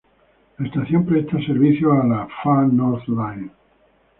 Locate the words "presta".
1.05-1.37